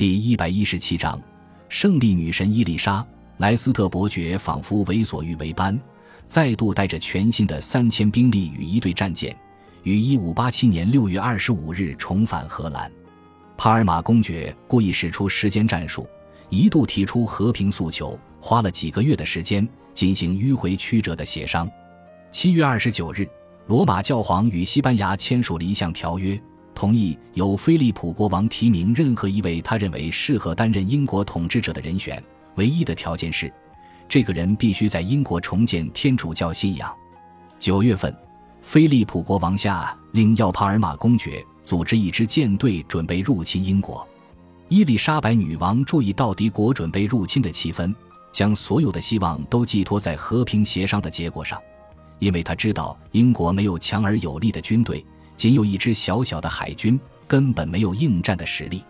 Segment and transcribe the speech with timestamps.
[0.00, 1.20] 第一百一十七章，
[1.68, 3.06] 胜利女神伊丽莎
[3.36, 5.78] 莱斯特伯爵仿佛为所欲为般，
[6.24, 9.36] 再度带着全新的三千兵力与一队战舰，
[9.82, 12.90] 于一五八七年六月二十五日重返荷兰。
[13.58, 16.08] 帕尔马公爵故意使出时间战术，
[16.48, 21.70] 一度提出和平诉求，花了几个月的时间进行迂回曲折的协商。
[22.30, 23.28] 七月二十九日，
[23.66, 26.40] 罗马教皇与西班牙签署了一项条约。
[26.80, 33.52] 同意由菲利普国王提名任何一位他认为适合担任英国统治者的人选，唯一的条件是，
[34.08, 36.90] 这个人必须在英国重建天主教信仰。
[37.58, 38.16] 九月份，
[38.62, 44.08] 菲利普国王下令要帕尔马公爵组织一支舰队准备入侵英国。
[44.70, 47.94] 伊丽莎白女王注意到敌国准备入侵的气氛，
[48.32, 51.60] 将所有的希望都寄托在和平协商的结果上，
[52.20, 55.04] 因为她知道英国没有强而有力的军队。
[55.40, 58.84] 仅有一支小小的海军，根本没有应战的实力。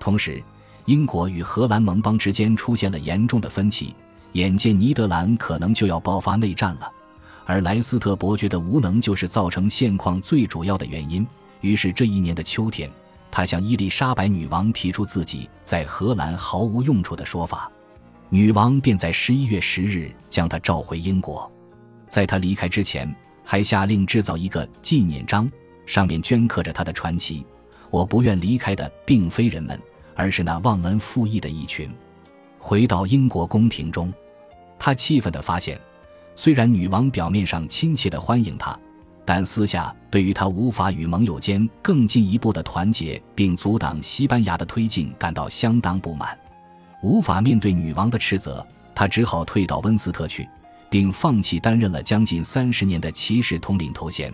[0.00, 0.42] 同时，
[0.86, 3.94] 英国与荷兰盟邦之间出现了严重的分歧，
[4.32, 6.92] 眼见尼德兰可能就要爆发内战了，
[7.46, 11.24] 而莱斯特伯爵的无能就是造成现况最主要的原因。
[11.60, 12.90] 于是，这一年的秋天，
[13.30, 17.70] 他向伊丽莎白女王提出自己在荷兰毫无用处的说法，
[18.30, 21.48] 女王便在十一月十日将他召回英国。
[22.08, 25.48] 在他离开之前，还下令制造一个纪念章。
[25.86, 27.44] 上面镌刻着他的传奇。
[27.90, 29.80] 我不愿离开的并非人们，
[30.14, 31.88] 而是那忘恩负义的一群。
[32.58, 34.12] 回到英国宫廷中，
[34.78, 35.80] 他气愤地发现，
[36.34, 38.76] 虽然女王表面上亲切地欢迎他，
[39.24, 46.36] 但私下对于他无法与盟友间更进一步的团结，并阻挡西班牙的推进感到相当不满。
[47.02, 50.48] 无法面对女王的斥责，他只好退到温斯特去，
[50.90, 54.32] 并放弃担任了将近三十年的骑士统领头衔。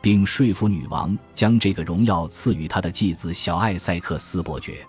[0.00, 4.86] 并说服女王将这个荣耀赐予他的继子小艾塞克斯伯爵。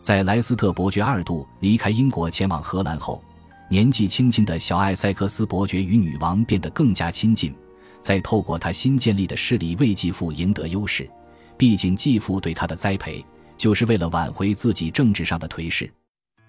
[0.00, 3.22] 在莱斯特伯爵二度离开英国前往荷兰后，
[3.68, 7.54] 年纪轻轻的小艾塞克斯伯爵与女王变得更加亲近。
[8.00, 11.10] 在透过他新建立的势力为继父赢得优势，
[11.56, 13.24] 毕竟继父对他的栽培
[13.56, 15.92] 就是为了挽回自己政治上的颓势。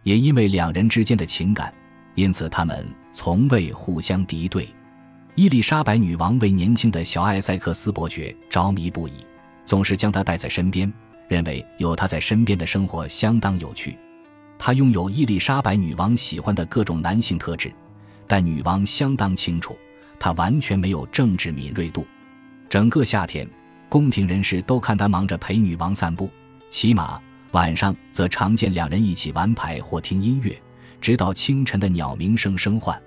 [0.04, 1.74] 也因为两人之间的情感，
[2.14, 4.68] 因此他们从未互相敌对。
[5.38, 9.12] 伊丽莎白女王为年轻的小艾塞克斯伯爵着迷不已，
[9.66, 10.92] 总是将他带在身边，
[11.28, 13.96] 认为有他在身边的生活相当有趣。
[14.58, 17.72] 他拥有伊丽莎白女王喜欢的各种男性特质，
[18.26, 19.78] 但女王相当清楚，
[20.20, 22.04] 他完全没有政治敏锐度。
[22.68, 23.48] 整个夏天，
[23.90, 26.32] 宫廷人士都看他忙着陪女王散步、
[26.72, 27.22] 骑马，
[27.52, 30.60] 晚上则常见两人一起玩牌或听音乐，
[31.00, 33.00] 直到清晨的鸟鸣声声唤。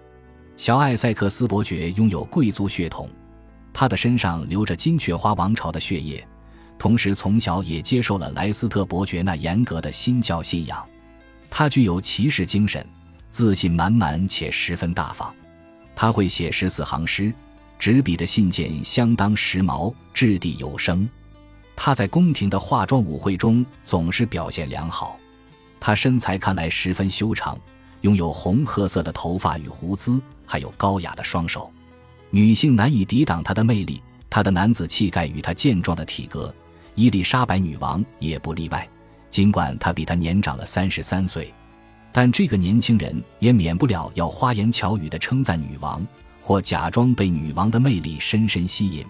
[0.60, 3.08] 小艾塞克斯伯爵拥有贵族血统，
[3.72, 6.22] 他的身上流着金雀花王朝的血液，
[6.78, 10.86] 同时从小也接受了莱斯特伯爵那严格的新教信仰。
[11.48, 12.86] 他具有骑士精神，
[13.30, 15.34] 自信满满且十分大方。
[15.96, 17.32] 他会写十四行诗，
[17.78, 21.08] 执笔的信件相当时髦，掷地有声。
[21.74, 25.18] 他在宫廷的化妆舞会中总是表现良好。
[25.80, 27.58] 他身材看来十分修长，
[28.02, 30.20] 拥有红褐色的头发与胡子。
[30.50, 31.70] 还有高雅的双手，
[32.30, 34.02] 女性难以抵挡他的魅力。
[34.28, 36.52] 他的男子气概与他健壮的体格，
[36.96, 38.88] 伊丽莎白女王也不例外。
[39.30, 41.54] 尽管他比他年长了三十三岁，
[42.10, 46.04] 但这个年轻人也免不了要花言巧语地称赞女王，
[46.42, 49.06] 或假装被女王的魅力深深吸引。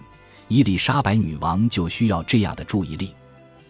[0.47, 3.15] 伊丽莎白女王就需要这样的注意力。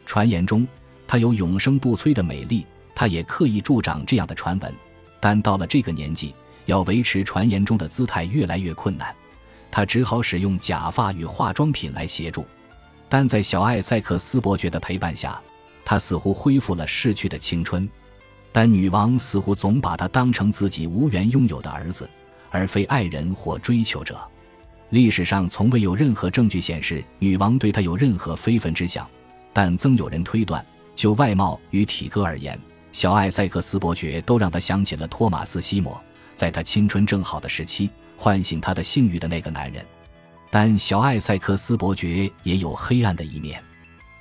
[0.05, 0.67] 传言中，
[1.07, 4.73] 她有永生不摧的美丽，她也刻意助长这样的传闻。
[5.21, 6.33] 但到了这个年纪，
[6.65, 9.13] 要维持传言中的姿态越来越困难，
[9.69, 12.45] 他只好使用假发与化妆品来协助。
[13.09, 15.41] 但在小艾塞克斯伯爵的陪伴下，
[15.83, 17.89] 他似乎恢复了逝去的青春。
[18.53, 22.09] 但女王似乎总把他当成自己无缘拥有的儿子，
[22.49, 24.19] 而非爱人或追求者。
[24.89, 29.07] 历史上从未有任何证据显示女王对他有任何非分之想，
[29.53, 30.65] 但曾有人推断，
[30.97, 32.59] 就外貌与体格而言，
[32.91, 36.01] 小艾塞克斯伯爵都让他想起了托马斯·西摩。
[36.35, 39.85] 在他青春正好的时期，唤醒他的性欲的那个男人，
[40.49, 43.63] 但小艾塞克斯伯爵也有黑暗的一面。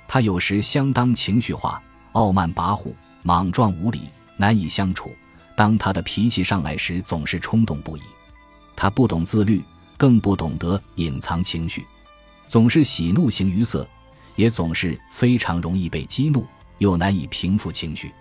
[0.07, 1.81] 他有时相当情绪化、
[2.13, 2.93] 傲慢跋扈、
[3.23, 4.01] 莽撞无礼、
[4.37, 5.11] 难以相处。
[5.55, 8.01] 当他的脾气上来时，总是冲动不已。
[8.75, 9.61] 他不懂自律，
[9.97, 11.85] 更不懂得隐藏情绪，
[12.47, 13.87] 总是喜怒形于色，
[14.35, 16.45] 也总是非常容易被激怒，
[16.79, 18.11] 又难以平复情绪。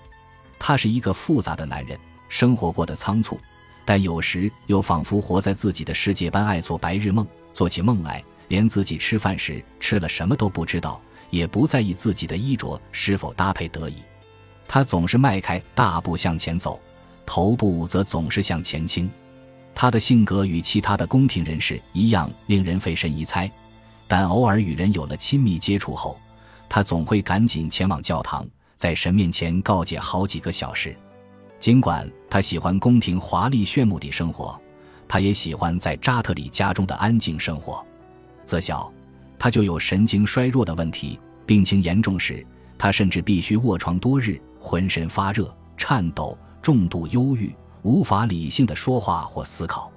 [0.58, 1.98] 他是一个复杂的男人，
[2.28, 3.40] 生活过得仓促。
[3.90, 13.94] 但有时又仿佛活在自己的世界般爱做白日梦，做起梦来连自己吃饭时吃了什么都不知道，也不在意自己的衣着是否搭配得宜。
[14.68, 16.78] 他总是迈开大步向前走，
[17.26, 19.10] 头部则总是向前倾。
[19.74, 23.50] 他的性格与其他的宫廷人士一样，令人费神疑猜。
[24.06, 26.16] 但偶尔与人有了亲密接触后，
[26.68, 28.46] 他总会赶紧前往教堂，
[28.76, 30.96] 在神面前告解好几个小时。
[31.60, 34.58] 尽管他喜欢宫廷华丽炫目的生活，
[35.06, 37.84] 他也喜欢在扎特里家中的安静生活。
[38.44, 38.92] 自小，
[39.38, 42.44] 他就有神经衰弱的问题，病情严重时，
[42.78, 44.40] 他甚至必须卧床多日。
[44.62, 49.90] 浑身发热、颤抖、重度忧郁，无法理性的说话或思考，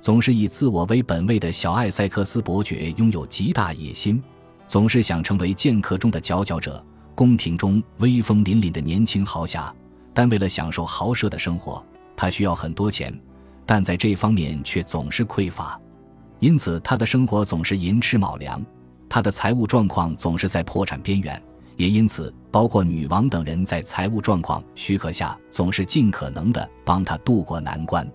[0.00, 4.20] 总是以自我为本位的小艾塞克斯伯爵拥有极大野心，
[4.66, 6.84] 总是想成为剑客中的佼佼者，
[7.14, 9.72] 宫廷中威风凛凛的年轻豪侠。
[10.20, 11.82] 但为了享受豪奢的生活，
[12.14, 13.10] 他需要很多钱，
[13.64, 15.80] 但在这方面却总是匮乏，
[16.40, 18.62] 因此他的生活总是寅吃卯粮，
[19.08, 21.42] 他的财务状况总是在破产边缘。
[21.78, 28.06] 也因此，包括女王等人在财务状况许可下，总是尽可能的帮他渡过难关。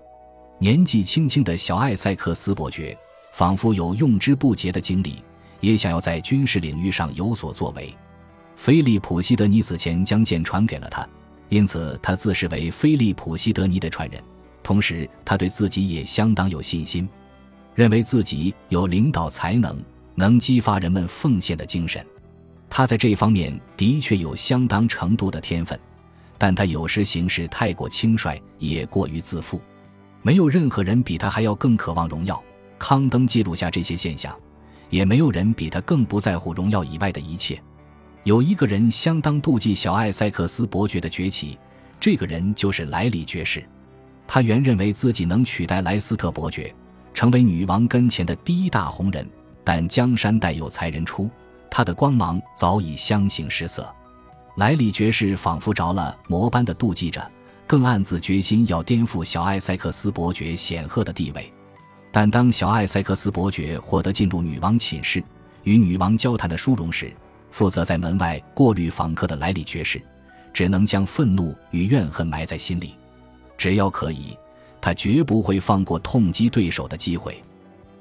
[0.60, 2.96] 年纪轻轻的小艾塞克斯伯爵，
[3.34, 5.24] 仿佛有用之不竭的精力，
[5.60, 7.92] 也想要在军事领域上有所作为。
[8.56, 11.04] 菲利普·西德尼死前将剑传给了他，
[11.50, 14.22] 因此他自视为菲利普·西德尼的传人。
[14.64, 17.08] 同时，他对自己也相当有信心，
[17.76, 19.78] 认为自己有领导才能，
[20.16, 22.04] 能激发人们奉献的精神。
[22.68, 25.80] 他在这方面的确有相当程度的天分，
[26.38, 29.62] 但他有时行事太过轻率，也过于自负。
[30.24, 32.44] 没有任何人比他还要更渴望荣耀。
[32.80, 34.36] 康登记录下这些现象，
[34.90, 37.62] 也没有人比他更不在乎荣耀以外的一切。
[38.25, 41.60] 有一个人相当妒忌小艾塞克斯伯爵的崛起，
[42.00, 43.63] 这个人就是莱里爵士。
[44.25, 46.74] 他原认为自己能取代莱斯特伯爵，
[47.13, 49.30] 成为女王跟前的第一大红人，
[49.63, 51.30] 但江山代有才人出。
[51.69, 53.88] 他的光芒早已相形失色，
[54.57, 57.31] 莱里爵士仿佛着了魔般的妒忌着，
[57.68, 61.54] 更暗自决心要颠覆小艾塞克斯伯爵显赫的地位。
[62.12, 65.24] 但当小艾塞克斯伯爵获得进入女王寝室
[65.62, 67.13] 与女王交谈的殊荣时，
[67.56, 70.02] 负责在门外过滤访客的莱里爵士
[70.52, 72.98] 只能将愤怒与怨恨埋在心里。
[73.57, 74.38] 只要可以，
[74.81, 77.42] 他绝不会放过痛击对手的机会。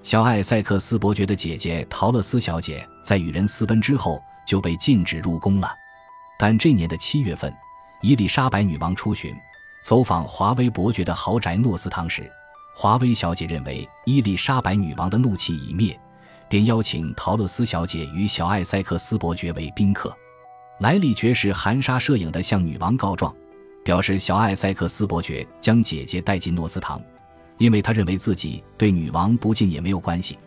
[0.03, 5.71] 小艾塞克斯伯爵的姐姐陶乐斯小姐在与人私奔之后就被禁止入宫了，
[6.37, 7.55] 但这年的七月份，
[8.03, 9.33] 伊丽莎白女王出巡，
[9.85, 12.29] 走访华威伯爵的豪宅诺斯堂时，
[12.75, 15.97] 华威小姐认为伊丽莎白女王的怒气已灭，
[16.55, 20.17] 便邀请陶乐斯小姐与小艾塞克斯伯爵为宾客。
[20.79, 23.35] 莱利爵士含沙射影地向女王告状，
[23.85, 27.03] 表示小艾塞克斯伯爵将姐姐带进诺斯堂。
[27.59, 30.39] 因为他认为自己对女王不敬也没有关系，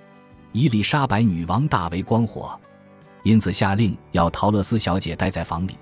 [0.54, 2.57] 伊丽莎白女王大为光火，
[3.24, 5.75] 因此下令要陶乐斯小姐待在房里，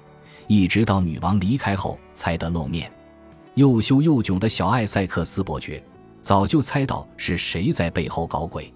[0.48, 2.92] 一直到女王离开后才得露面。
[3.54, 5.83] 又羞又窘的小艾塞克斯伯爵
[6.24, 8.74] 早就猜到是谁在背后搞鬼，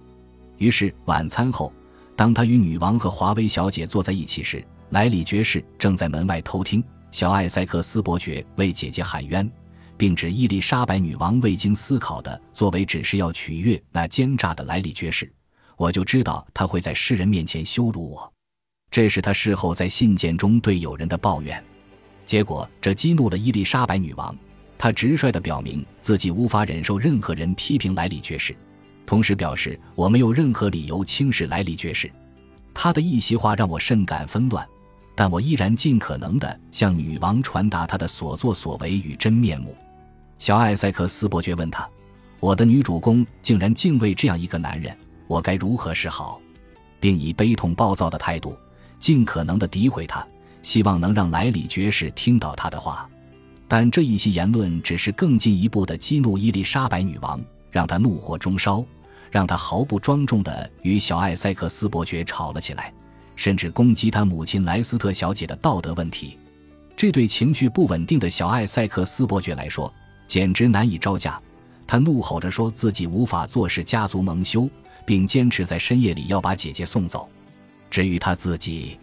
[0.60, 1.72] 于是晚餐后，
[2.14, 9.50] 当他与女王和华威小姐坐在一起时，莱里爵士正在门外偷听小艾塞克斯伯爵为姐姐喊冤。
[9.96, 15.30] 并指伊丽莎白女王未经思考的作为，只是要取悦那奸诈的莱里爵士。
[15.76, 18.32] 我就知道他会在世人面前羞辱我，
[18.90, 21.62] 这是他事后在信件中对友人的抱怨。
[22.24, 24.34] 结果这激怒了伊丽莎白女王，
[24.78, 28.56] 她直率地表明自己无法忍受任何人批评莱里爵士，
[29.10, 32.08] 同时表示我没有任何理由轻视莱里爵士。
[32.72, 34.64] 他的一席话让我甚感纷乱，
[35.16, 39.76] 但我依然尽可能地向女王传达他的所作所为与真面目。
[40.38, 41.88] 小艾塞克斯伯爵问他
[42.38, 46.40] ：“我的女主公竟然敬畏这样一个男人，我该如何是好？”
[47.00, 48.56] 并以悲痛暴躁的态度，
[49.00, 50.24] 尽可能的诋毁他，
[50.62, 53.10] 希望能让莱里爵士听到他的话。
[53.66, 58.84] 但这一些言论只是更进一步的激怒伊丽莎白女王，让她怒火中烧，
[59.30, 62.92] 让他毫不庄重的与小艾塞克斯伯爵吵了起来，
[63.36, 66.36] 甚至攻击他母亲莱斯特小姐的道德问题。
[66.96, 69.92] 这对情绪不稳定的小艾塞克斯伯爵来说，
[70.26, 71.40] 简直难以招架，
[71.86, 74.68] 他怒吼着说自己无法坐视家族蒙羞，
[75.06, 77.28] 并坚持在深夜里要把姐姐送走。
[77.88, 78.98] 至于他自己，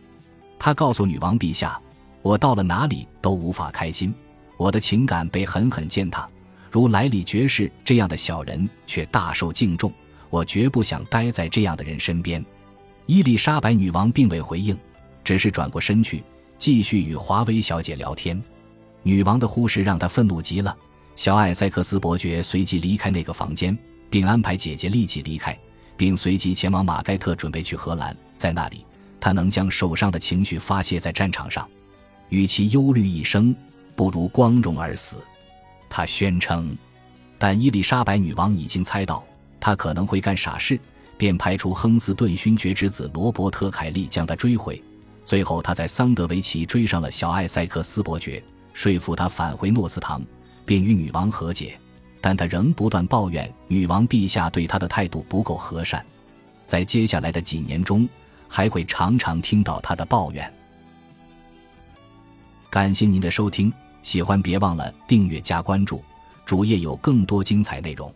[0.60, 1.79] 他告诉女王陛下
[2.22, 4.13] ：“我到了哪里都无法开心，
[4.57, 6.29] 我的情感被狠狠践踏。
[6.72, 9.91] 如莱里爵士这样的小人却大受敬重，
[10.29, 12.43] 我绝不想待在这样的人身边。”
[13.05, 14.77] 伊丽莎白女王并未回应，
[15.24, 16.24] 只是转过身去
[16.57, 18.41] 继续与华威小姐聊天。
[19.03, 20.75] 女王的忽视让她愤怒极了。
[21.15, 23.75] 小艾塞克斯伯爵随即离开那个房间，
[24.10, 25.57] 并安排姐姐立即离开，
[25.96, 28.15] 并随即前往马盖特，准备去荷兰。
[28.38, 28.86] 在那里，
[29.19, 31.67] 他能将受伤的情绪发泄在战场上。
[32.29, 33.55] 与其忧虑一生，
[33.96, 35.15] 不如光荣而死。
[35.89, 36.77] 他宣称，
[37.39, 39.24] 但伊丽莎白女王已经猜到
[39.59, 40.79] 他可能会干傻事，
[41.17, 44.81] 便派出亨斯顿勋爵之子罗伯特·凯利将他追回。
[45.25, 48.41] 最后，他在桑德维奇追上了小艾塞克斯伯爵，
[48.73, 50.23] 说服他返回诺斯堂，
[50.65, 51.77] 并与女王和解。
[52.19, 56.03] 但他仍不断抱怨女王陛下对他的态度不够和善，
[56.65, 58.07] 在接下来的几年中，
[58.47, 60.51] 还会常常听到他的抱怨。
[62.69, 63.71] 感谢您的收听，
[64.01, 66.03] 喜欢别忘了订阅加关注，
[66.45, 68.13] 主页有更多精彩内容。